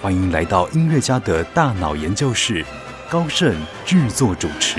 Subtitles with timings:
[0.00, 2.64] 欢迎来到音乐家的大脑研究室，
[3.10, 3.52] 高盛
[3.84, 4.78] 制作主持。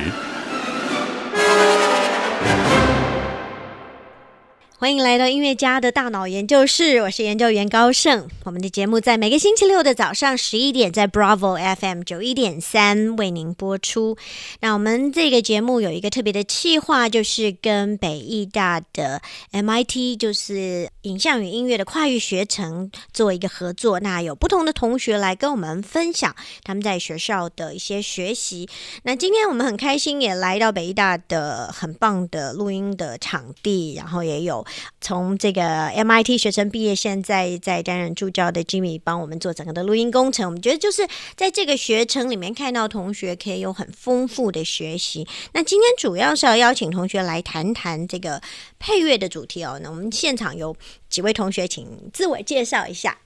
[4.79, 8.29] 欢迎来到音乐家的大脑研究室，我是研究员高盛。
[8.45, 14.17] 我们的节目在每个星期六的早上十一点，在 Bravo FM 九一点三为您播出。
[14.61, 19.21] 那我们这个节目有一个特别的企划，就是跟北艺大的
[19.52, 23.99] MIT，就是影像与音乐的跨域学程做一个合作。
[23.99, 28.69] 那有不同的同学来跟我们分享他们在学校的一些学习。
[29.03, 34.66] 那今天我们很开心，也来到北艺大的很棒的录音的场地，然后也有。
[35.02, 40.45] 从这个 MIT 学生毕业，现在在担任助教的 Jimmy 帮我们做整个的录音工程。
[40.45, 45.28] 我们觉得就是在这个学程里面看到同学可以有很丰富的学习。
[45.53, 48.42] 那今天主要是要邀请同学来谈谈这个
[48.78, 49.80] 配乐的主题哦。
[49.81, 50.75] 那我们现场有
[51.09, 53.17] 几位同学，请自我介绍一下。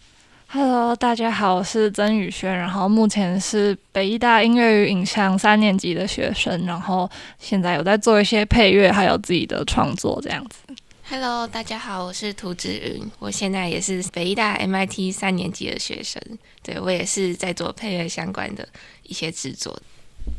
[0.48, 10.58] Hello，大家好，我是曾宇轩，然后目前是北医大音乐与影像三年级的学生，然后现在有在做一些配乐，还有自己的创作这样子。
[11.06, 16.22] Hello，大家好，我是涂子云，我现在也是北大 MIT 三年级的学生，
[16.64, 18.68] 对我也是在做配乐相关的
[19.04, 19.78] 一些制作。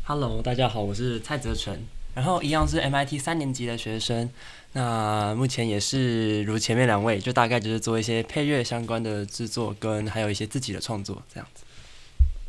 [0.05, 1.77] Hello，大家好，我是蔡泽成，
[2.15, 4.27] 然后一样是 MIT 三年级的学生，
[4.73, 11.63] 那目前也是如前面两位，就大概就是做一些配乐相关的制作，跟还有一些自己的创作这样子。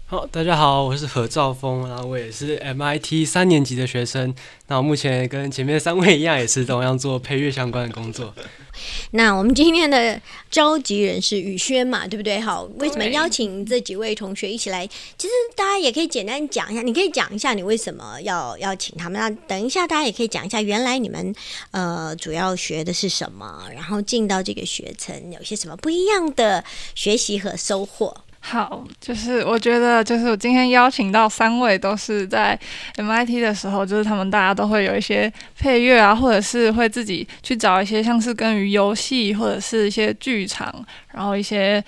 [0.09, 4.33] 好，大家好，我是何兆峰，然后我也是 MIT 三年级的学生。
[4.69, 8.33] 那我目前跟前面三位一样，也是同样做配乐相关的工作。
[9.11, 12.39] 那我们今天的召集人是宇轩嘛，对不对？
[12.39, 14.87] 好，为什么邀请这几位同学一起来？
[15.19, 19.19] 其实大家也可以简单讲一下，你可以讲一下你为什么要邀请他们。
[19.19, 21.35] 那等一下大家也可以讲一下，原来你们
[21.73, 26.63] 呃主要学的是什么，然后进到这个学程有些什么不一样的
[26.95, 28.17] 学习和收获。
[28.49, 32.57] 好，就是我觉得，就是我今天邀请到三位，都是在
[32.97, 40.73] MIT 的时候，就是他们大家都会有一些配乐啊，或者是会自己去找一些像是跟于游戏或者是一些剧场，
[41.13, 41.83] 然后一些。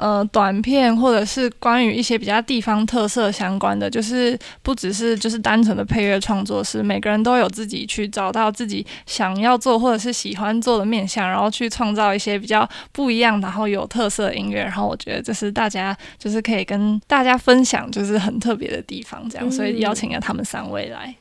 [0.00, 14.62] 呃，短片或者是关于一些比较地方特色相关的，就是不只是就是单纯的配乐创作，是每个人都有自己去找到自己想要做或者是喜欢做的面向，然后去创造一些比较不一样然后有特色的音乐。
[14.62, 21.14] 然后我觉得这是大家就是可以跟大家分享，就是很特别的地方，这样，所以邀请了他们三位来。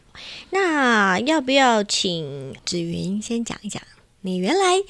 [0.51, 3.81] 那要不要请子云先讲一讲
[4.21, 4.81] 你原来？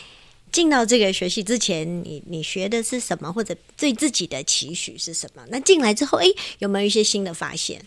[0.58, 5.44] 进到这个学习之前，你你学的是什么，或者对自己的期许是什么？
[5.50, 6.26] 那进来之后，哎，
[6.58, 7.80] 有没有一些新的发现？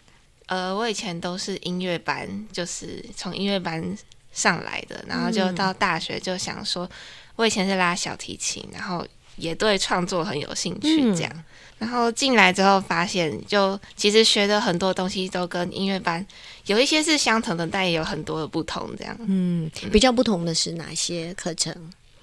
[0.46, 3.98] 呃，我以前都是音乐班，就是从音乐班
[4.32, 6.88] 上来的，然后就到大学就想说，
[7.34, 9.04] 我以前是拉小提琴，然后
[9.34, 11.44] 也对创作很有兴趣，这样。
[11.76, 16.24] 然后进来之后发现，就其实学的很多东西都跟音乐班
[16.66, 19.16] 有一些是相同的，但也有很多的不同，这样。
[19.26, 21.74] 嗯，比较不同的是哪些课程？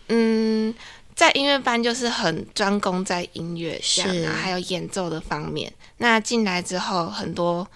[0.09, 0.73] 嗯，
[1.15, 5.71] 在音乐班就是很专攻在音乐上然后，还有演奏的方面。
[5.97, 7.67] 那进来之后，很多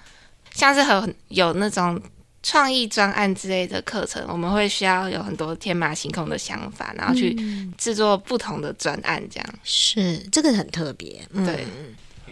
[0.53, 2.01] 像是很有那种
[2.43, 7.35] 创意专案之类的课程，我们会需要有很多天马行空的想法，然后去
[7.77, 9.21] 制作不同的专案。
[9.29, 11.27] 这样是这个很特别。
[11.33, 11.65] 对，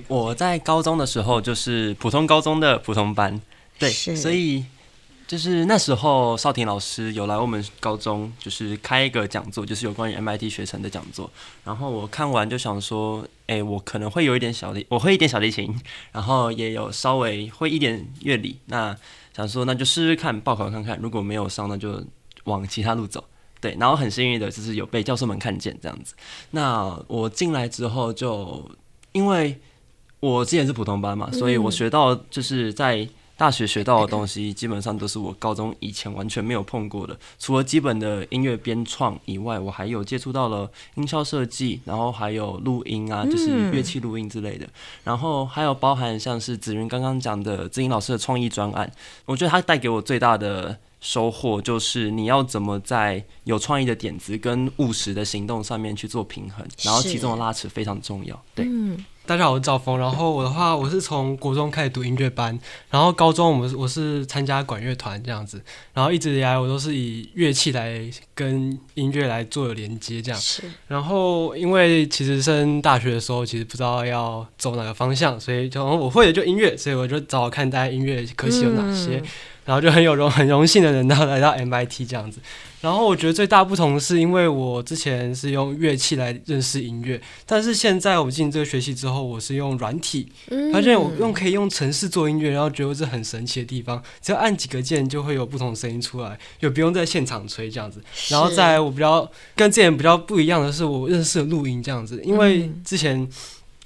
[0.08, 3.42] 我在高中的时候就是普通高中的普通班，
[3.78, 4.64] 对，所以。
[5.30, 11.30] 就是那时候，少廷老师有来我们高中，就是开一个讲座，就是有关于 MIT 学程的讲座。
[11.64, 15.80] 然后我看完就想说，哎，我可能会有一点小提，我会一点小提琴，
[16.12, 18.58] 然后也有稍微会一点乐理。
[18.66, 18.98] 那
[19.36, 22.04] 想说，那就试试看报考看看，如果没有上，那就
[22.46, 23.24] 往其他路走。
[23.62, 26.16] 对，然后很幸运的就是有被教授们看见这样子。
[26.50, 28.68] 那我进来之后，就
[29.12, 29.62] 因为
[30.22, 33.08] 我之前是普通班嘛，所以我学到就是在。
[33.39, 44.68] 大学学到的东西基本上都是我高中以前完全没有碰过的，除了基本的音乐编创以外，我还有接触到了音效设计，然后还有录音啊，就是乐器录音之类的，
[45.06, 48.91] 然后还有包含像是子云刚刚讲的子英老师的创意专案，
[49.24, 58.42] 我觉得他带给我最大的收获，就是你要怎么在有创意的点子跟务实的行动上面去做平衡，然后其中的拉扯非常重要。
[58.56, 58.68] 对。
[59.25, 59.96] 大家好，我是赵峰。
[60.00, 62.60] 然后我的话，我是从国中开始读音乐班，
[62.90, 65.62] 然后高中我们我是参加管乐团这样子，
[65.94, 70.42] 然后一直以来我都是以乐器来跟音乐来做连接这样。
[70.42, 70.63] 是。
[70.88, 79.22] 然后因为其实升大学的时候，其实不知道要走哪个方向，所以就我会的就音乐，所以我就找看大家音乐科系有哪些，
[79.69, 82.39] 然后就很有荣很荣幸的人到来到 MIT 这样子。
[82.81, 90.27] 然后我觉得最大不同是因为我之前是用乐器来认识音乐，但是现在我进这个学习之后，我是用软体，
[90.74, 98.01] 发现我用可以用程式做音乐，然后觉得这很神奇的地方，只要按几个键就会有不同声音出来，就不用在现场吹这样子。
[98.30, 103.30] 然后再我比较跟之前比较不一样的是，我认识了录音这样子，因为之前。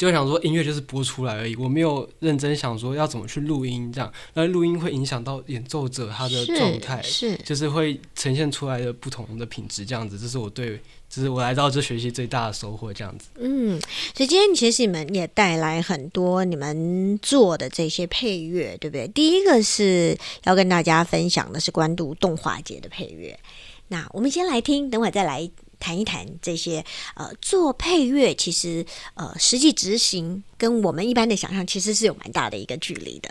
[0.04, 10.78] 就想说音乐就是播出来而已，我没有认真想说要怎么去录音，这样，那录音会影响到演奏者他的状态，是，就是会呈现出来的不同的品质，这样子，这是我对，
[11.10, 13.28] 这是我来到这学习最大的收获，这样子。
[13.40, 13.80] 嗯，
[14.14, 19.08] 所以今天其实你们也带来很多你们做的这些配乐，对不对？
[19.08, 23.40] 第一个是要跟大家分享的是关渡动画节的配乐，
[23.88, 25.50] 那我们先来听，等会再来。
[25.84, 26.84] 谈一谈这些
[27.16, 28.86] 呃，做配乐其实
[29.16, 33.30] 呃，实际执行跟我们一般的想象其实是有蛮大的一个距离的。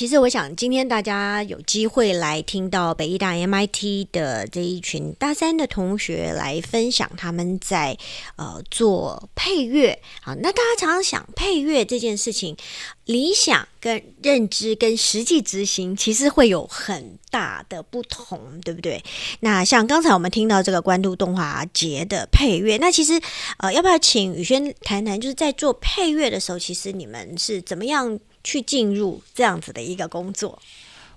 [0.00, 7.98] 其实我想，今天大家有机会来听到北医大 MIT 的这一群大三的同学来分享他们在
[8.36, 10.32] 呃做配乐啊。
[10.40, 12.56] 那大家常常想配乐这件事情，
[13.04, 19.04] 理想跟认知跟实际执行其实会有很大的不同，对不对？
[19.40, 23.20] 那像刚才我们听到这个关渡动画节的配乐，那其实
[23.58, 28.18] 呃，要不要请宇轩谈谈，就是在做配乐的时候，其实你们是怎么样？
[28.42, 30.58] 去进入这样子的一个工作，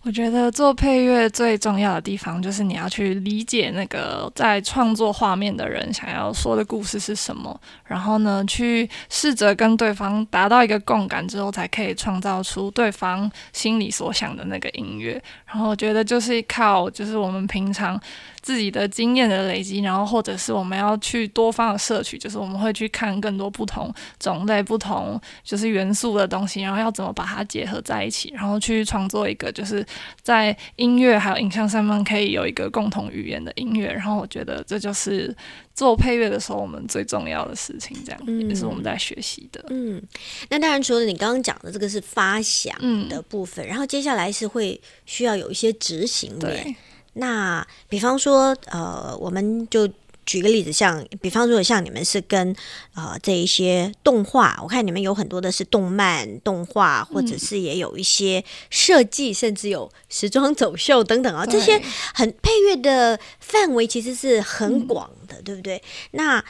[0.01, 15.21] 我觉得做配乐最重要的地方就是你要去理解那个在创作画面的人想要说的故事是什么，然后呢，去试着跟对方达到一个共感之后，才可以创造出对方心里所想的那个音乐。
[15.45, 17.99] 然后我觉得就是靠，就是我们平常。
[18.43, 29.83] 自己的经验的累积，然后或者是我们要去多方的摄取，就是我们会去看更多不同种类、不同就是元素的东西，然后要怎么把它结合在一起，然后去创作一个就是
[30.21, 33.87] 在音乐还有影像上面可以有一个共同语言的音乐。
[33.87, 35.33] 然后我觉得这就是
[35.73, 39.63] 做配乐的时候我们最重要的事情，这样也是我们在学习的。
[39.69, 40.01] 嗯，
[40.49, 42.75] 那当然除了你刚刚讲的这个是发想
[43.07, 46.75] 的部分，然后接下来是会需要有一些执行面。
[47.13, 49.87] 那比方说，呃，我们就
[50.25, 52.55] 举个例子，像比方说，像你们是跟
[52.95, 61.81] 呃这一些动画，我看你们有很多的是动漫动画，或者是也有一些设计，甚至有时装走秀等等啊，这些
[62.13, 65.81] 很配乐的范围其实是很广的，对不对？
[66.11, 66.43] 那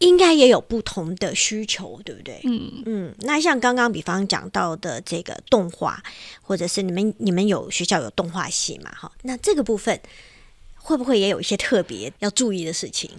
[0.00, 2.40] 应该也有不同的需求，对不对？
[2.44, 3.14] 嗯嗯。
[3.20, 6.02] 那像刚刚比方讲到的这个动画，
[6.42, 8.90] 或者是你们你们有学校有动画系嘛？
[8.92, 10.00] 哈，那这个部分
[10.76, 13.10] 会不会也有一些特别要注意的事情？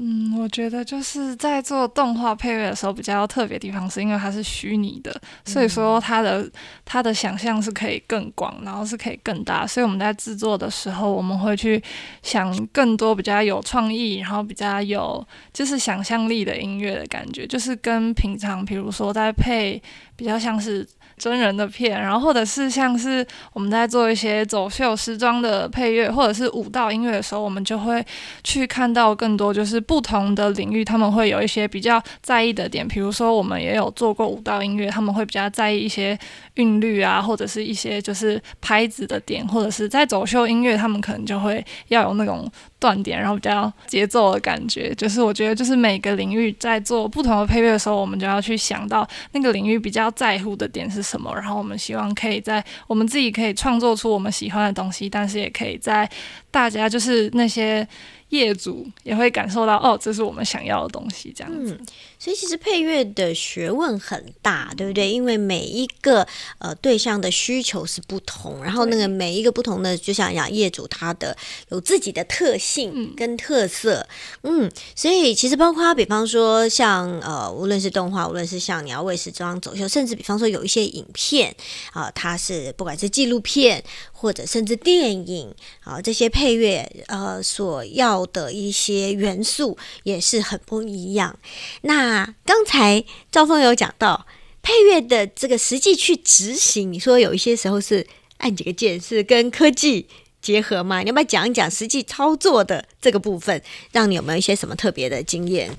[0.00, 6.48] 嗯，我觉得就是在做动画配乐的时候，比较特别地方是因为它是虚拟的，所以说它的
[6.84, 9.66] 它的想象是可以更广，然后是可以更大。
[9.66, 11.82] 所以我们在制作的时候，我们会去
[12.22, 19.82] 想更多比较有创意，然后比较有就是想象力的音乐的感觉，就是跟平常比如说在配
[20.14, 20.88] 比较像是。
[21.18, 28.02] 真人的片，然后或者是像是我们在做一些走秀时装的配乐，或者是舞蹈音乐的时候，我们就会
[28.42, 32.86] 去看到更多就是不同的领域，他们会有一些比较在意的点。
[32.86, 36.18] 比如说，我们也有做过舞蹈音乐，他们会比较在意一些
[36.54, 44.94] 韵律啊，或者是一些就是拍子的点，或者是在走秀音乐，他们可能就会要有那种断点，然后比较节奏的感觉。
[44.94, 56.08] 就是我觉得，就是每个领域在做不同的配乐的时候，我们就要去想到那个领域比较在乎的点是什么，然后我们希望可以在我们自己可以创作出我们喜欢的东西，但是也可以在
[56.50, 57.86] 大家就是那些。
[58.30, 61.80] 业主也会感受到哦，这是我们想要的东西，这样子。
[62.18, 65.10] 所以其实配乐的学问很大，对不对？
[65.10, 66.28] 因为每一个
[66.58, 71.34] 呃对象的需求是不同，然后那个每一个不同的，就像讲业主他的
[71.70, 74.06] 有自己的特性跟特色，
[74.42, 81.56] 嗯，所以其实包括比方说像呃，无论是动画，无论是像你要为时装走秀，甚至比方说有一些影片
[81.94, 83.82] 啊，它是不管是纪录片
[84.18, 88.28] 或者甚至电影啊，这些配乐呃所要。
[88.30, 91.38] 的一些元素也是很不一样。
[91.80, 94.26] 那刚才赵峰有讲到
[94.60, 98.06] 配乐的这个实际去执行，你说有一些时候是
[98.36, 100.06] 按几个键，是跟科技
[100.42, 101.00] 结合吗？
[101.00, 103.62] 你要不要讲一讲实际操作的这个部分？
[103.92, 105.70] 让你有没有一些什么特别的经验？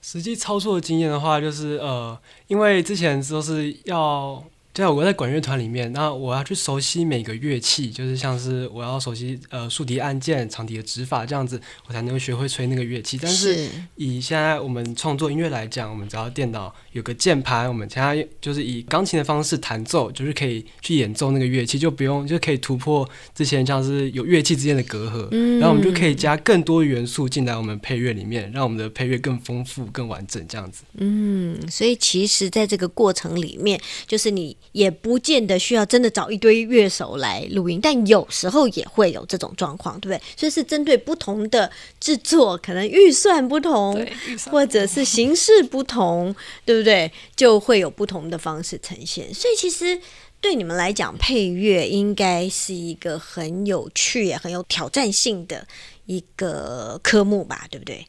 [0.00, 4.42] 实际操作的经验的话，就是呃，因为之前都是要。
[4.74, 13.18] 对啊，我在管乐团里面，那我要去熟悉每个乐器，就是像是我要熟悉呃竖笛按键、长笛的指法这样子，我才能够学会吹那个乐器。
[13.20, 30.84] 但是以现在我们创作音乐来讲，我们只要电脑有个键盘，我们其他就是以钢琴的方式弹奏，就是可以去演奏那个乐器，就不用就可以突破之前像是有乐器之间的隔阂，然后我们就可以加更多元素进来我们配乐里面，让我们的配乐更丰富、更完整这样子。
[30.94, 34.56] 嗯，所以其实在这个过程里面，就是你。
[34.70, 40.22] 也不见得需要真的找一堆乐手来录音，但有时候也会有这种状况，对不对？
[40.36, 44.06] 所以是针对不同的制作，可能预算不同，
[44.50, 47.10] 或者是形式不同，对不对？
[47.36, 49.34] 就会有不同的方式呈现。
[49.34, 50.00] 所以其实
[50.40, 55.66] 对你们来讲，配乐应该是一个很有趣也很有挑战性的
[56.06, 58.06] 一个科目吧，对不对？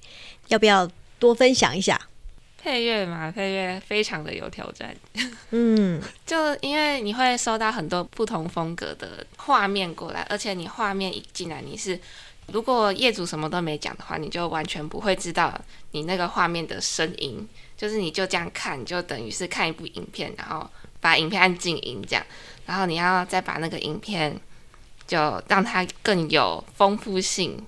[0.48, 2.00] 要不要多分享一下？
[2.64, 4.96] 配乐嘛，配乐非常的有挑战。
[5.52, 12.00] 嗯， 就因为你会收到很多不同风格的画面过来，而且你画面一进来，你是
[12.48, 15.54] 如果业主什么都没讲的话，你就完全不会知道
[15.92, 17.46] 你那个画面的声音。
[17.76, 20.66] 就是你就这样看，就等于是看一部影片，然后
[21.02, 22.26] 把影片按静音这样，
[22.66, 24.40] 然后你要再把那个影片
[25.06, 27.62] 就让它更有丰富性，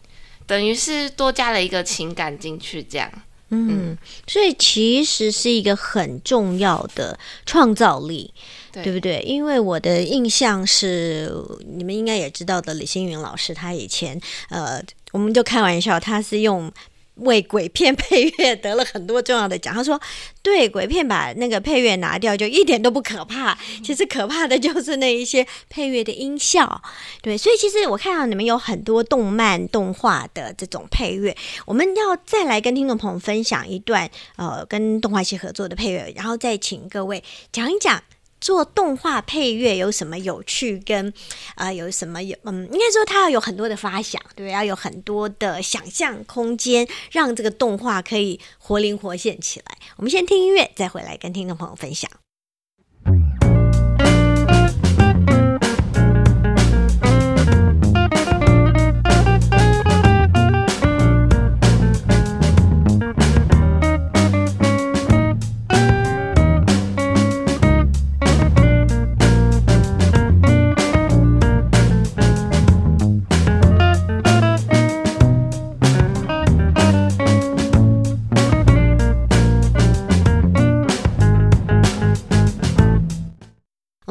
[0.47, 3.11] 等于是多加了一个情感进去这样。
[3.49, 3.97] 嗯，
[4.27, 8.33] 所以其实是一个很重要的创造力，
[8.71, 9.21] 对不对？
[9.25, 11.31] 因为我的印象是，
[11.65, 16.71] 你们应该也知道的，李星云老师他以前呃，我们就开玩笑，他是用。
[17.15, 19.73] 为鬼片配乐得了很多重要的奖。
[19.73, 19.99] 他说
[20.43, 23.57] ：“对鬼片把那个配乐拿掉，就一点都不可怕。
[23.83, 26.81] 其实可怕的就是那一些配乐的音效。
[27.21, 38.01] 对，所以其实我看到你们有很多动漫动画的这种配乐，我们要再来跟听众朋友分享一段呃跟动画系合作的配乐，然后再请各位讲一讲。”
[38.45, 40.77] 做动画配乐有什么有趣？
[40.85, 41.11] 跟
[41.55, 49.77] 啊，有什么有嗯，应该说它要有很多的发想，对，要有很多的想象空间，让这个动画可以活灵活现起来。
[49.97, 52.07] 我们先听音乐，再回来跟听众朋友分享。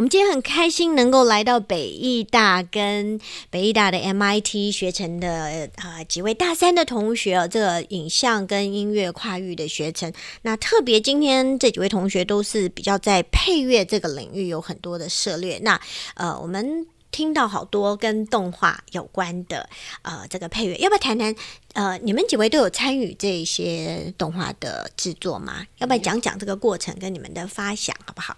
[0.05, 3.19] 我们今天很开心能够来到北艺大，跟
[3.49, 10.13] 北艺大的 MIT 学成的啊几位大三的同学哦，这个影像跟音乐跨域的学程。
[10.43, 15.59] 那特别今天这几位同学都是比较在配乐这个领域有很多的涉猎。
[15.63, 15.81] 那
[16.17, 19.67] 呃，我们听到好多跟动画有关的
[20.03, 21.35] 呃这个配乐，要不要谈谈？
[21.73, 25.67] 呃，你们几位都有参与这些动画的制作吗？
[25.79, 28.37] 要不要讲讲这个过程跟你们的发想，好不好？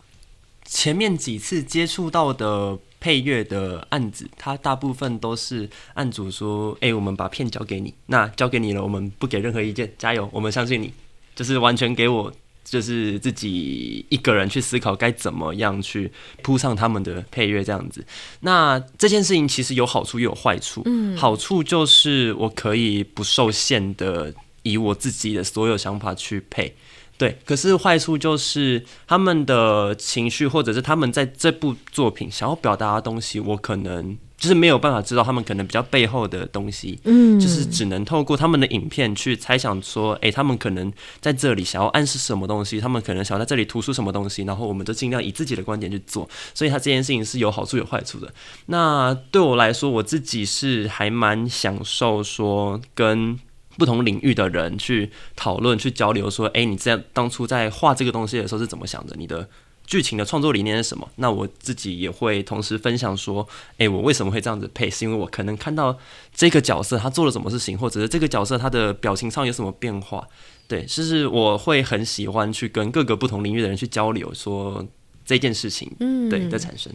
[0.66, 10.92] 前面几次接触到的配乐的案子，它大部分都是案主说：“哎，我们把片交给你，那交给你了，我们不给任何意见，加油，我们相信你。”
[11.36, 12.32] 就是完全给我，
[12.64, 16.10] 就是自己一个人去思考该怎么样去
[16.42, 18.02] 铺上他们的配乐这样子。
[18.40, 20.80] 那这件事情其实有好处也有坏处。
[20.86, 24.32] 嗯，好处就是我可以不受限的
[24.62, 26.74] 以我自己的所有想法去配。
[27.18, 48.30] 对，可是坏处就是他们的情绪，或者是他们在这部作品想要表达的东西，我可能就是没有办法知道他们可能比较背后的东西，嗯，就是只能透过他们的影片去猜想说，诶，他们可能在这里想要暗示什么东西，他们可能想要在这里突出什么东西，然后我们就尽量以自己的观点去做，所以他这件事情是有好处有坏处的。
[48.66, 53.38] 那对我来说，我自己是还蛮享受说跟
[53.76, 59.14] 不同领域的人去讨论、去交流，说，诶，你在当初在画这个东西的时候是怎么想的？
[59.16, 59.48] 你的。
[59.88, 61.08] 剧情的创作理念是什么？
[61.14, 64.90] 那我自己也会同时分享说，诶，我为什么会这样子配？
[64.90, 65.96] 是因为我可能看到
[66.34, 70.26] 这个角色他做了什么事情，或者是这个角色他的表情上有什么变化。
[70.66, 74.84] 对，就是我会很喜欢去跟各个不同领域的人去交流，说
[75.24, 76.92] 这件事情，嗯，对的产生。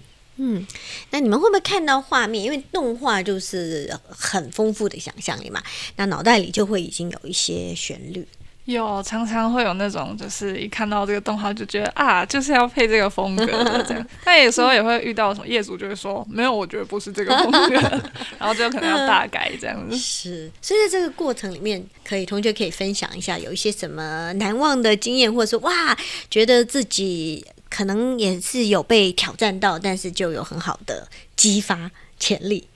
[1.10, 2.44] 那你们会不会看到画面？
[2.44, 5.62] 因为动画就是很丰富的想象力嘛，
[5.96, 8.28] 那脑袋里就会已经有一些旋律。
[8.66, 14.08] 有常常会有那种，就是一看到这个动画就觉得啊，就是要配这个风格的这样。
[14.24, 17.76] 但有时候也会遇到什么业主就会说，没有，我觉得不是这个风格，
[18.38, 19.98] 然后就可能要大改这样子。
[19.98, 25.98] 是，所以在这个过程里面，可以同学可以分享一下有一些什么难忘的经验，或者说哇，
[26.30, 32.68] 觉得自己可能也是有被挑战到，但是就有很好的激发潜力。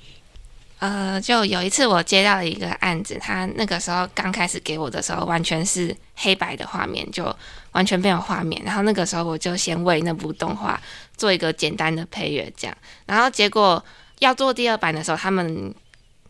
[0.80, 7.36] 呃，就有一次我接到了一个案子，他那个时候刚开始给我的时候，完全是黑白的画面，就
[7.72, 8.62] 完全没有画面。
[8.64, 10.80] 然后那个时候我就先为那部动画
[11.16, 12.78] 做一个简单的配乐，这样。
[13.06, 13.84] 然后结果
[14.20, 15.74] 要做第二版的时候，他们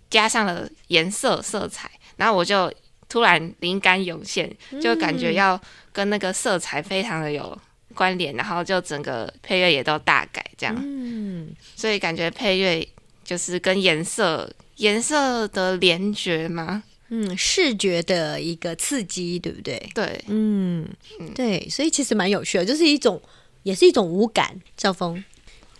[0.09, 2.71] 加上了颜色色彩，然后我就
[3.09, 4.49] 突然灵感涌现，
[4.81, 5.59] 就感觉要
[5.91, 7.57] 跟那个色彩非常的有
[7.95, 10.75] 关联，然后就整个配乐也都大改这样。
[10.77, 12.87] 嗯，所以感觉配乐。
[13.25, 16.83] 就是跟颜色颜色的联觉吗？
[17.09, 19.89] 嗯，视觉的一个刺激，对不对？
[19.95, 20.87] 对，嗯，
[21.33, 23.19] 对，所以其实蛮有趣的，就是一种，
[23.63, 24.55] 也是一种无感。
[24.77, 25.23] 赵峰，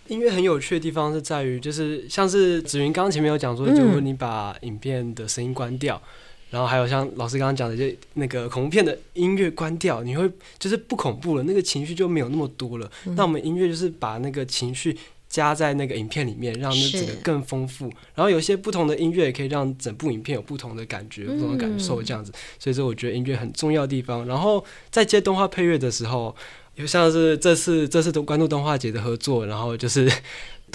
[0.07, 6.01] 音乐很有趣的地方是在于，就是像是子云刚刚前面有讲说，就是你把影片的声音关掉，
[6.49, 12.91] 然后还有像老师刚刚讲的，就那个恐怖片的音乐关掉，你会就是不恐怖了，那个情绪就没有那么多了。
[13.15, 14.97] 那我们音乐就是把那个情绪。
[15.27, 17.91] 加在那个影片里面，让那整个更丰富。
[18.13, 22.31] 然后有些不同的音乐，也可以让整部影片有不同的感觉、不同的感受，这样子。
[22.57, 24.25] 所以说，我觉得音乐很重要的地方。
[24.27, 26.33] 然后在接动画配乐的时候，
[26.77, 30.09] 就像是这次这次的关注动画节的合作，然后就是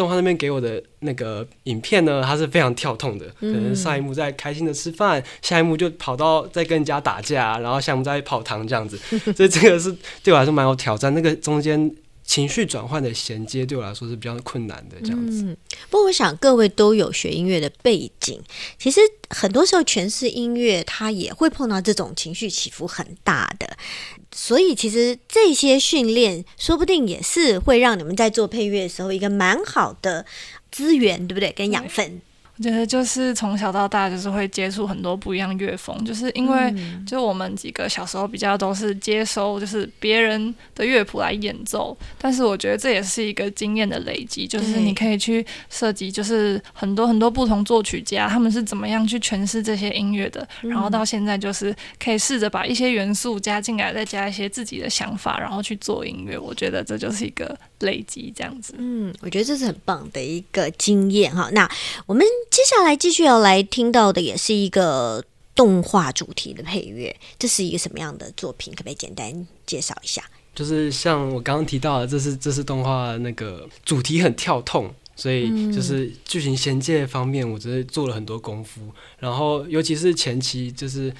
[0.00, 3.26] 动画那边给我的那个影片呢，它是非常跳痛的。
[3.38, 8.96] 可能上一幕在开心的吃饭，下一幕就跑到在跟人家打架，然后下一幕在跑堂这样子。
[9.34, 11.12] 所以这个是对我来说蛮有挑战。
[11.12, 11.94] 那个中间。
[12.30, 15.56] 情绪转换的衔接对我来说是比较困难的，这样子。
[15.90, 18.40] 不过我想各位都有学音乐的背景，
[18.78, 23.76] 其实很多时候诠释音乐，它也会碰到这种情绪起伏很大的，
[24.30, 30.24] 所以其实这些训练说不定也是会让你们在做配乐的时候一个蛮好的
[30.70, 31.50] 资源，对不对？
[31.50, 32.22] 跟养分。
[32.60, 36.74] 我觉得就是从小到大就是会接触很多不一样乐风，就是因为
[37.06, 56.38] 就我们几个小时候比较都是接收就是别人的乐谱来演奏，但是我觉得这也是一个经验的累积，就是你可以去涉及就是很多很多不同作曲家他们是怎么样去诠释这些音乐的，然后到现在就是可以试着把一些元素加进来，再加一些自己的想法，然后去做音乐。
[56.38, 58.74] 我觉得这就是一个累积这样子。
[58.78, 61.50] 嗯，我觉得这是很棒的一个经验哈。
[61.52, 61.70] 那
[62.06, 62.26] 我们。
[62.50, 68.74] 接下来继续要来听到的也是一个动画主题的配乐，这是一个什么样的作品？
[68.74, 70.22] 可不可以简单介绍一下？
[70.52, 78.82] 就是像我刚刚提到的，这是这是动画那个主题很跳痛，所以就是剧情衔接方面，我只是做了很多功夫。
[79.18, 81.14] 然后尤其是前期，就是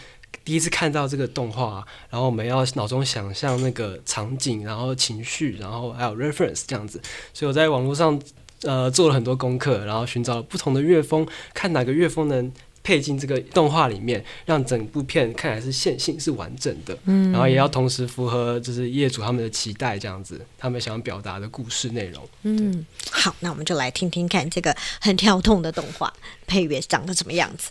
[0.50, 7.00] 第一次看到这个动画，然后我们要脑中想象那个场景，然后情绪，然后还有 reference 这样子。
[7.32, 8.20] 所以我在网络上。
[8.62, 16.94] 呃，做了很多功课，然后寻找不同的乐风，看哪个乐风能配进这个动画里面，让整部片看来是线性、是完整的。
[17.06, 22.28] 嗯，然后也要同时符合就是业主他们的期待，这样子，他们想表达的故事内容。
[22.42, 26.12] 嗯，好，那我们就来听听看这个很跳痛的动画
[26.46, 27.70] 配乐长得什么样子。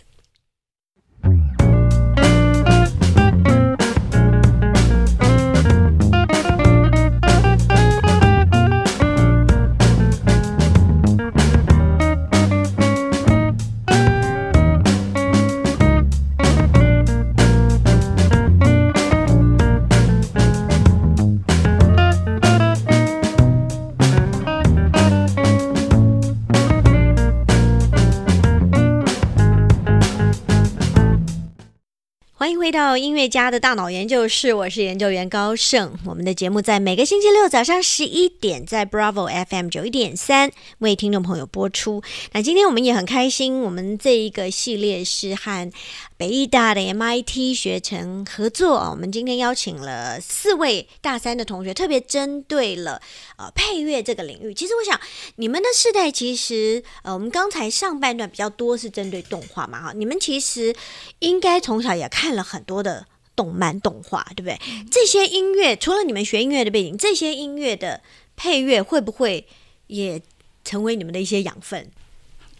[32.70, 35.98] 到音乐家的大脑研究室，我是研究员高盛。
[36.04, 42.02] 我们的节目在每个星期六早上十一点，在 Bravo FM 九一点三为听众朋友播出。
[42.32, 45.70] 那今天我们也很开心，我们这一个系列是和
[46.16, 53.00] 北艺大的 MIT 学程合作我们今天邀请了四位大三的同学，特别针对了
[53.36, 54.54] 呃配乐这个领域。
[54.54, 55.00] 其实我想，
[55.36, 60.74] 你们的世代其实呃，我们刚才上半段比较多是针对动画嘛，哈，你们其实
[61.18, 64.58] 应该从小也看了很多的动漫动画，对不对？
[64.90, 68.00] 这些音乐除了你们学音乐的背景，这些音乐的
[68.36, 69.46] 配乐会不会
[69.86, 70.20] 也
[70.64, 71.86] 成为你们的一些养分？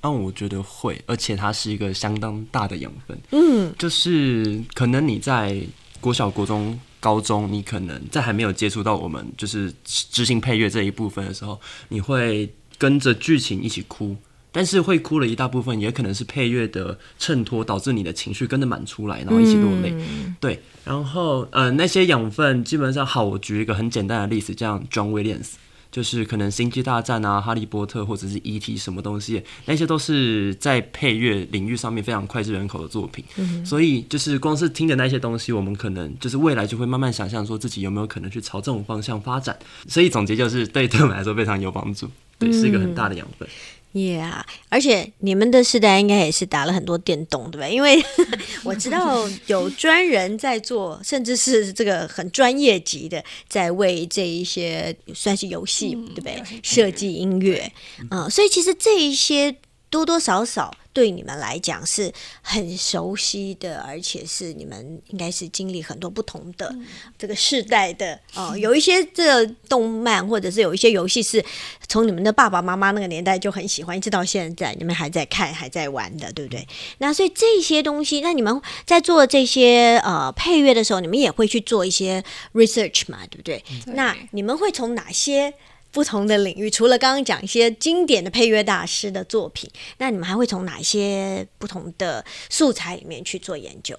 [0.02, 3.18] 嗯，我觉得会，而且它是一个相当大的养分。
[3.32, 5.60] 嗯，就是可能你在
[6.00, 14.16] 国小、国中、高中，你可能在还没有接触到我们就是执行配乐这一部分的时候，你会跟着剧情一起哭。
[14.52, 19.94] 但是会哭了一大部分，也可能是配乐的衬托，导致你的情绪跟着满出来，然后一起落泪。
[20.40, 25.52] 对，然后呃，那些养分基本上好，我举一个很简单的例子，像 John Williams，
[25.92, 28.76] 就是可能《星际大战》啊、《哈利波特》或者是 E.T.
[28.76, 33.24] 什么东西，那些都是在配乐领域上面非常脍炙人口的作品。
[33.64, 39.56] 所以就是光是听的那些东西，我们可能就是未来就会慢慢想象说自己有没有可能去朝这种方向发展。
[39.86, 42.08] 所以总结就是，对对我们来说非常有帮助，
[42.38, 43.48] 对，是一个很大的养分。
[43.92, 47.74] Yeah，而且你们的时代应该也是打了很多电动，对不对？
[47.74, 48.00] 因为
[48.62, 56.40] 我知道有专人在做，甚至是这个很专业级的，在为这一些算是游戏，对不对？
[56.62, 57.72] 设计音乐，
[58.12, 59.56] 嗯，所以其实这一些
[59.90, 60.74] 多多少少。
[60.92, 66.74] 对你们来讲是很熟悉的，而且是你们应该是经历很多不同的
[67.16, 68.58] 这个世代的 哦。
[68.58, 71.42] 有一些这个动漫或者是有一些游戏是
[71.86, 76.66] 从你们的爸爸妈妈那个年代就很喜欢，一直到现在你们还在看还在玩的，对不对？
[76.98, 83.64] 那所以这些东西，那你们在做这些呃配乐的时候，你们也会去做一些 research 嘛，对不对？
[83.86, 85.54] 那你们会从哪些？
[85.90, 93.98] 不同的领域，除了刚刚讲一些经典的配乐大师的作品，那你们还会从哪些不同的素材里面去做研究？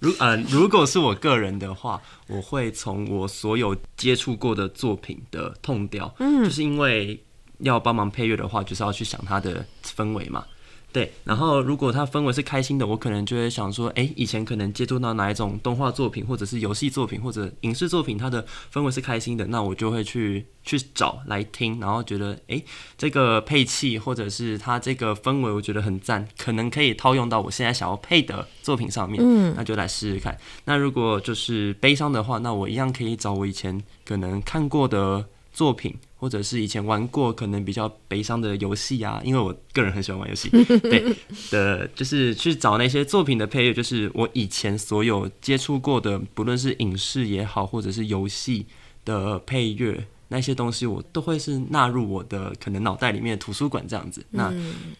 [0.00, 7.20] 如呃，如果是我个人的话，我会从我所有接触过的作品的痛调，嗯，就是因为
[7.58, 10.46] 要帮忙配乐的话，就是要去想它的氛围嘛。
[10.90, 22.62] 对，然后如果它氛围是开心的，我可能就会想说，哎，以前可能接触到哪一种动画作品，或者是游戏作品，或者影视作品，它的氛围是开心的，那我就会去去找来听，然后觉得，哎，
[22.96, 30.36] 这个配器或者是它这个氛围，我觉得很赞，可能可以套用到我现在想要配的作品上面，嗯，那就来试试看。
[30.64, 35.94] 那如果就是悲伤的话，那我一样可以找我以前可能看过的作品。
[36.20, 40.50] 或者是以前玩过可能比较悲伤的游戏啊，因为我个人很喜欢玩游戏，
[40.82, 41.16] 对
[41.50, 48.66] 的，就是去找那些作品的配乐，就是我以前所有接触过的，不论是影视也好，或者是游戏
[49.04, 54.24] 的配乐，那些东西我都会是纳入我的可能脑袋里面的图书馆这样子。
[54.30, 54.52] 那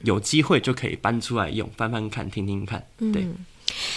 [0.04, 3.26] 有机会就可以搬出来用，翻翻看，听听看，对。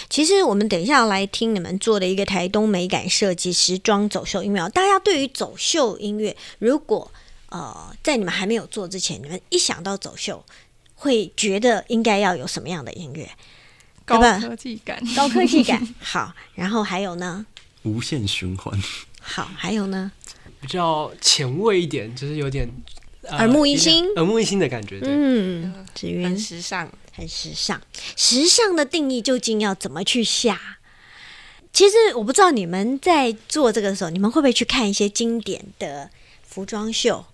[0.08, 4.68] 其实我们等一下要来听你们做的一个台东美感设计时装走秀音乐。
[4.68, 7.10] 大家对于走秀音乐，如果
[7.48, 10.44] 呃在你们还没有做之前，你们一想到走秀，
[10.94, 13.28] 会觉得应该要有什么样的音乐？
[14.04, 15.88] 高科技感，高科技感。
[16.00, 17.46] 好，然后还有呢？
[17.84, 18.78] 无限循环。
[19.20, 20.10] 好，还有呢？
[20.60, 22.68] 比较前卫一点，就是有点
[23.30, 25.00] 耳目一新、耳目一新的感觉。
[25.02, 25.72] 嗯，
[26.24, 26.88] 很时尚。
[27.12, 27.80] 很时尚，
[28.16, 30.58] 时尚的定义究竟要怎么去下？
[31.72, 36.10] 其实我不知道你们在做这个的时候，你们会不会去看一些经典的
[36.42, 37.24] 服装秀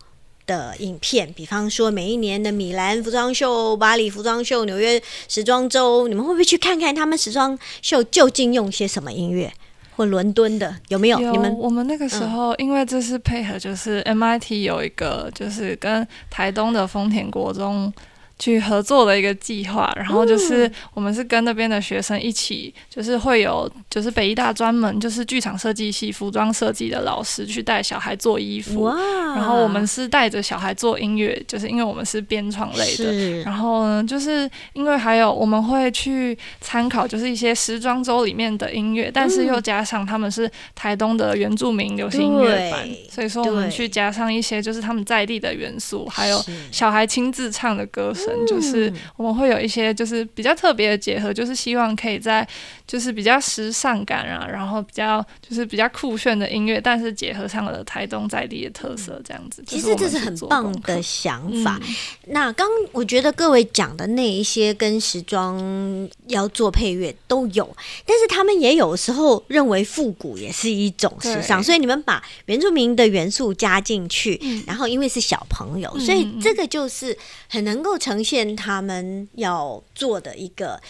[0.46, 1.32] 的影片？
[1.32, 9.52] 比方说每一年的米兰服装秀、巴黎服装秀、纽约时装周，你们会不会去看看他们时装秀究竟用些什么音乐？
[9.96, 11.18] 或伦敦的有没有？
[11.18, 17.92] 你们我们那个时候，因为这是配合，就是 MIT 有一个，就是跟台东的丰田国中。
[18.38, 28.88] 去合作的一个计划，然后就是我们是跟那边的学生一起，就是会有就是北医大专门就是剧场设计系服装设计的老师去带小孩做衣服，
[29.34, 48.27] 然后我们是带着小孩做音乐，就是因为我们是编创类的，然后呢，就是因为还有我们会去参考就是一些时装周里面的音乐，但是又加上他们是台东的原住民流行音乐班，所以说我们去加上一些就是他们在地的元素，还有小孩亲自唱的歌声。
[48.28, 52.46] 程，就是我们会有一些就是比较特别的结合，就是希望可以在
[52.86, 59.62] 就是比较时尚感啊，然后比较就是比较酷炫的音乐，但是结合上了台东在地的特色，这样子。
[59.66, 61.80] 其实这是很棒的想法。
[62.26, 77.16] 那刚我觉得各位讲的那一些跟时装要做配乐都有，但是他们也有时候认为复古也是一种时尚，所以你们把原住民的元素加进去，然后因为是小朋友，所以这个就是
[77.48, 80.80] 很能够呈现他们要做的一个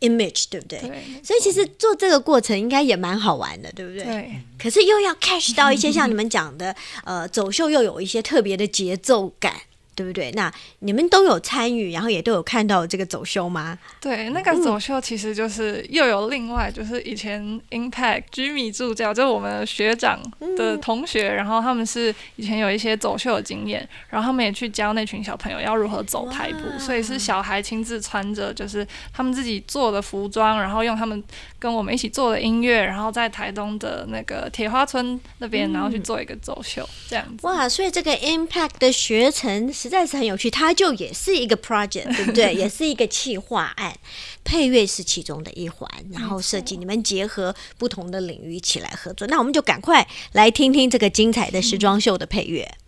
[0.00, 0.80] image，对不对？
[1.22, 4.04] 所以其实做这个过程应该也蛮好玩的，对不对？
[4.04, 4.32] 对。
[4.58, 6.74] 可是又要 catch 到一些像你们讲的，
[7.04, 9.54] 呃，走秀又有一些特别的节奏感。
[9.98, 10.30] 对不对？
[10.30, 13.76] 那你们都有参与，然后也都有看到这个走秀吗？
[14.00, 20.20] 对，那个走秀其实就是又有另外就是以前 Impact 居米助教，就是我们学长
[20.56, 31.20] 的同学，然后他们是以前有一些走秀的经验，然后他们也去教那群小朋友要如何走台步，所以是小孩亲自穿着就是他们自己做的服装，然后用他们
[31.58, 37.44] 跟我们一起做的音乐，然后在台东的那个铁花村那边，然后去做一个走秀这样子。
[37.44, 39.87] 哇，所以这个 Impact 的学程是。
[39.88, 42.54] 实在是很有趣，它就也是一个 project， 对不对？
[42.54, 43.96] 也是一个企划案，
[44.44, 49.26] 配乐是其中的一环，然后设计你们结合不同的领域一起来合作。
[49.28, 52.62] 那我们就赶快来听听这个精彩的时装秀的配乐。
[52.62, 52.87] 讲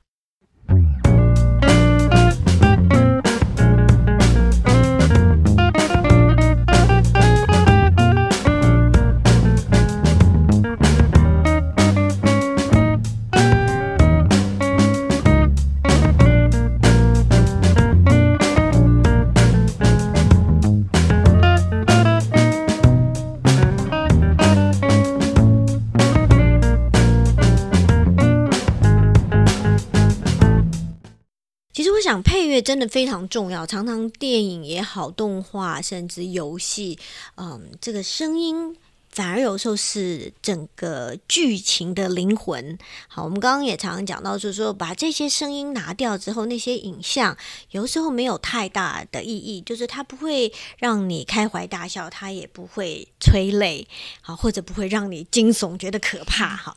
[32.63, 36.99] 真的非常重要，常常电影也好，动画甚至游戏，
[37.37, 38.77] 嗯，这个声音
[39.11, 42.79] 反而有时候是整个剧情的灵魂。
[43.09, 47.37] 好，我们刚刚也常常讲到，就是说把这些声音拿掉之后，那些影像
[47.73, 53.89] 有时候没有太大的意义，就是它不会让你开怀大笑，它也不会催泪，
[54.21, 56.77] 好，或者不会让你惊悚觉得可怕，哈。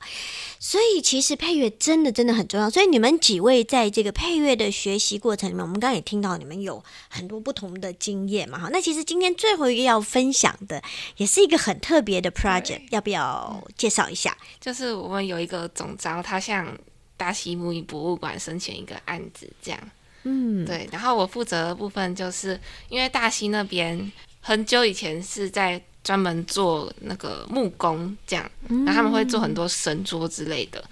[0.65, 2.69] 所以其实配乐真的真的很重要。
[2.69, 8.57] 所以你们几位在这个配乐的学习过程里面，我们刚刚也听到你们有很多不同的经验嘛。
[8.57, 10.81] 哈，那其实今天最后一个要分享的，
[11.17, 14.37] 也是一个很特别的 project，要不要介绍一下？
[14.61, 16.65] 就是我们有一个总招，他向
[17.17, 19.79] 大溪木艺博物馆申请一个案子，这样。
[20.23, 20.87] 嗯，对。
[20.93, 25.83] 然后我负责的部分，就是因为大溪那边很久以前是在。
[26.03, 28.51] 专门做那个木工，这样，
[28.85, 30.83] 那他们会做很多神桌之类的。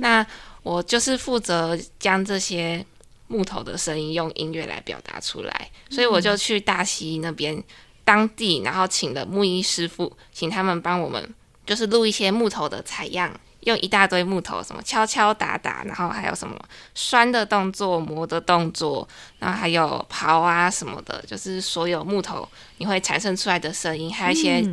[0.00, 0.24] 那
[0.62, 2.84] 我就是负责将这些
[3.26, 7.62] 木头的声音用音乐来表达出来，所以我就去大溪那边
[8.04, 11.34] 当地，然后请了木艺师傅，请他们帮我们
[11.66, 13.32] 就是录一些木头的采样。
[13.60, 16.58] 用一大堆木头，什么敲敲打打，然后还有什么
[16.94, 19.06] 拴的动作、磨的动作，
[19.38, 24.64] 然后还有刨啊什么的，就是所有木头你会产生出来的声音，还有一些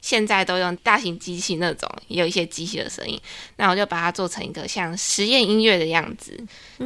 [0.00, 3.20] 现在都用大型机器那种，也有一些机器的声音。
[3.56, 6.38] 那我就把它做成一个像实验音乐的样子，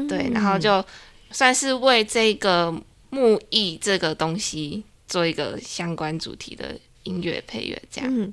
[0.09, 0.85] 对，然后就
[1.31, 2.72] 算是为这个
[3.11, 8.33] 木艺这个东西做一个相关主题的音乐配乐，这样。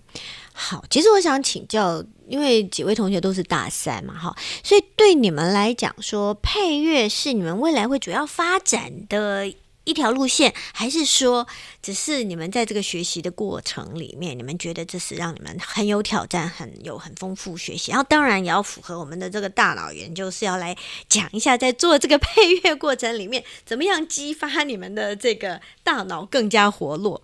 [0.57, 11.45] 好，其实我想请教，因为几位同学都是大三嘛，哈，所以对你们来讲，说配乐是你们未来会主要发展的一条路线，还是说
[11.81, 17.91] 只是你们在这个学习的过程里面，你们觉得这是让你们很有挑战、很有很丰富学习？
[17.91, 20.75] 然后当然也要符合我们的这个大脑研究，是要来
[21.09, 27.21] 讲一下，在做这个配乐过程里面，怎么样激发你们的这个大脑更加活络？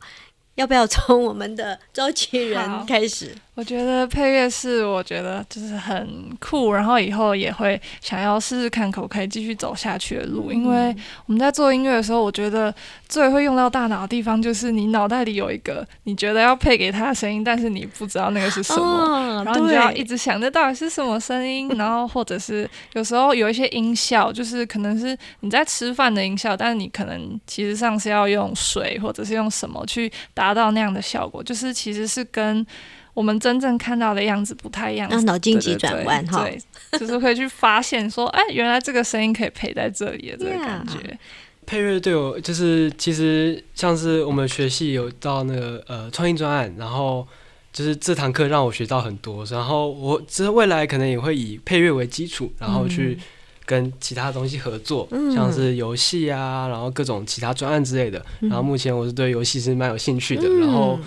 [0.56, 3.34] 要不要从我们的召集人开始？
[3.54, 10.54] 我觉得配乐是，我觉得就是很酷，然后以后也会想要试试看，可不可以继续走下去的路。
[10.54, 12.74] 因为我们在做音乐的时候，我觉得
[13.10, 21.68] 最会用到大脑的地方，就是你脑袋里有一个你觉得要配给他的声音，但是你不知道那个是什么，然后你就要一直想，着到底是什么声音？
[21.78, 32.66] 然后或者是有时候有一些音效，就是可能是你在吃饭的音效，但是你可能其实上是要用水或者是用什么去达到那样的效果，就是其实是跟。
[33.14, 41.20] 我们真正看到的样子不太一样，那脑筋急转弯哈，对，就是可以去发现说，哎，原来这个声音可以配在这里的这个感觉。
[41.66, 47.28] 配乐对我就是，其实像是我们学系有到那个呃创意专案，然后
[47.72, 53.18] 就是这堂课让我学到很多，然后我之后未来可能也会以配乐为基础，然后去。
[53.64, 58.22] 跟其他东西合作，像是游戏啊，然后各种其他专案之类的。
[58.42, 60.50] 然后目前我是对游戏是蛮有兴趣的。
[60.60, 61.00] 然后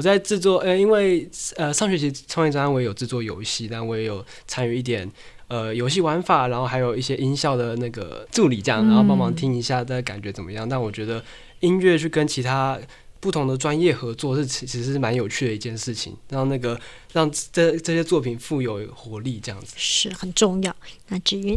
[0.00, 5.06] 我在制作，呃，因为呃上学期创业专案我也有制作游戏，但我也有参与一点
[5.48, 10.66] 呃游戏玩法，然后还有一些音效的那个助理这样，然后帮忙听一下的感觉怎么样。
[10.66, 11.22] 但我觉得
[11.58, 12.80] 音乐去跟其他
[13.20, 16.80] 不同的专业合作是其实是蛮有趣的一件事情，让那个
[17.12, 20.74] 让这这些作品富有活力，这样子是很重要。
[21.08, 21.54] 那志云，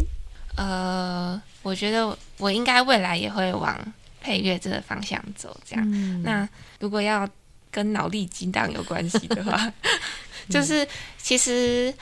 [0.57, 6.21] 呃，我觉得我应该未来也会往配乐这个方向走，这样。
[6.23, 6.45] 那
[6.81, 7.25] 如果要
[7.73, 9.73] 跟脑力激荡有关系的话，
[10.49, 10.87] 就是
[11.21, 11.93] 其实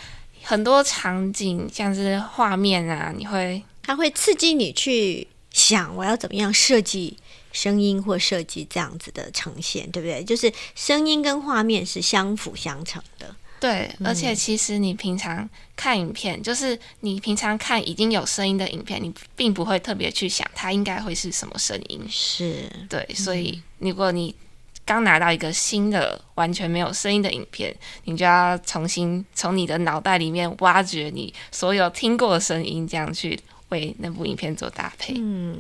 [0.44, 7.18] 很多场景像是画面啊，你会它会刺激你去想我要怎么样设计。
[7.54, 10.24] 声音或设计这样子的呈现，对不对？
[10.24, 13.36] 就是声音跟画面是相辅相成的。
[13.60, 22.02] 对，而且其实你平常看影片，就是你平常看已经有声音的影片，你并不会特别去想它应该会是什么声音。
[22.10, 24.34] 是对，所以如果你
[24.91, 27.73] 刚拿到一个新的完全没有声音的影片，
[28.04, 35.13] 你就要重新从你的脑袋里面挖掘你所有听过的声音，这样去为那部影片做搭配。
[35.17, 35.58] 嗯，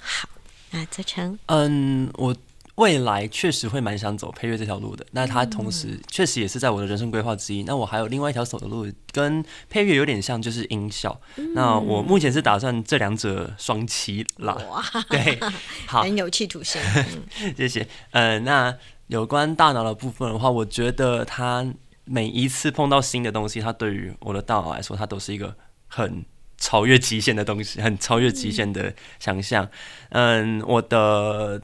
[0.00, 0.28] 好。
[0.70, 2.34] 那，泽成，嗯，我
[2.76, 5.04] 未来确实会蛮想走配乐这条路的。
[5.12, 7.62] 那它同时确实也是在我的人生规划之一。
[7.64, 11.20] 那我还有另外一条走的路，跟配乐有点像，就是音效。
[11.54, 14.54] 那我目前是打算这两者双栖啦。
[14.70, 15.38] 哇， 对，
[15.86, 16.80] 好，很有企图心。
[17.56, 17.86] 谢谢。
[18.12, 18.74] 嗯，那
[19.08, 21.66] 有关大脑的部分的话，我觉得它
[22.04, 25.54] 每一次碰到新的东西，它对于我的大脑来说，它都是一个
[25.86, 26.24] 很。
[26.62, 29.66] 超越极限的东西，很超越极限的想象。
[30.10, 31.58] 嗯，我的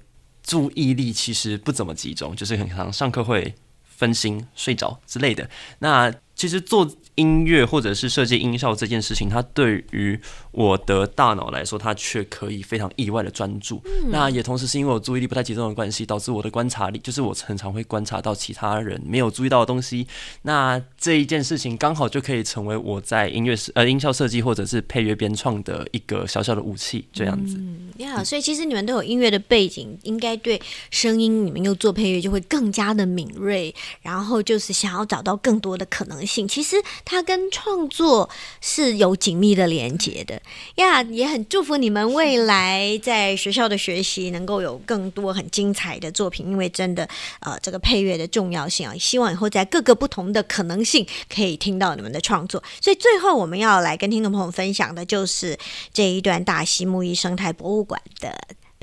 [0.47, 5.51] 注意力其实不怎么集中，就是很常上课会分心、睡着之类的。
[5.81, 6.89] 那其实做。
[7.17, 10.21] 音乐或者是设计音效这件事情，它对于
[10.51, 13.83] 我的大脑来说，它却可以非常意外的专注。
[14.09, 20.07] 那也同时是因为我注意力不太集中的关系，导致我的观察力，就是我常常会观察到其他人没有注意到的东西。
[20.43, 27.57] 那这一件事情刚好就可以成为我在音乐呃音效设计或者是配乐编创的一个小小的武器，这样子。
[27.57, 36.49] 嗯，呀，所以其实你们都有音乐的背景，应该对声音你们又做配乐就会更加的敏锐，然后就是想要找到更多的可能性。
[36.49, 36.83] 其实。
[37.05, 38.29] 它跟创作
[38.61, 40.41] 是有紧密的连接的
[40.75, 47.09] 呀，也很祝福你们未来在学校的学习能够有更多很精彩的作品，因为真的，
[47.41, 52.63] 呃，这个配乐的重要性啊，希望以后在各个不同的可能性可以听到你们的创作。
[52.81, 55.57] 所以最后我们要来跟听众朋友分享的就是
[55.93, 58.37] 这一段大溪木艺生态博物馆的。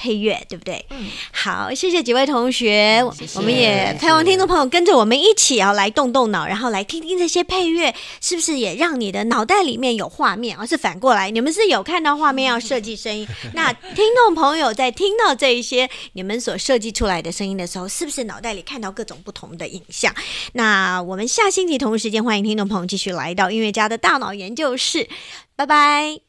[0.03, 0.85] 配乐对不对？
[0.89, 3.01] 嗯，好，谢谢几位同学，
[3.35, 10.57] 我们也盼望听众朋友跟着我们一起要来动动脑，然后来听听这些配乐，是不是也让你的脑袋里面有画面？
[10.57, 20.13] 而是反过来，你们是有看到画面要设计声音， 那听众朋友在听到这一些你们所设计出来的声音的时候，是不是脑袋里看到各种不同的影像？
[20.51, 25.07] 那我们下星期同一时间，欢迎听众朋友继续来到音乐家的大脑研究室，
[25.55, 26.19] 拜拜。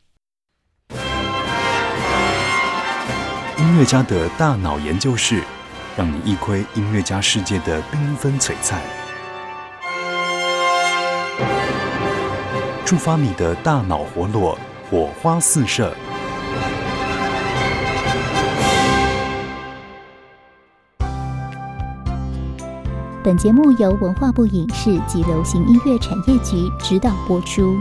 [3.74, 5.42] 音乐家的大脑研究室，
[5.96, 8.80] 让你一窥音乐家世界的缤纷璀璨，
[12.84, 14.56] 触发你的大脑活络，
[14.88, 15.92] 火花四射。
[23.24, 27.76] 本节目由文化部影视及流行音乐产业局指导播出。